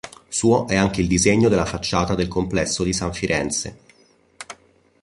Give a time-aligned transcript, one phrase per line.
[0.29, 3.77] Suo è anche il disegno della facciata del Complesso di San Firenze.